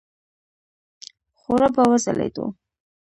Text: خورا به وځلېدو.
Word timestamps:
خورا 1.39 1.67
به 1.75 1.83
وځلېدو. 1.89 2.45